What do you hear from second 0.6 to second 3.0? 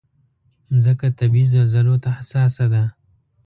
مځکه طبعي زلزلو ته حساسه ده.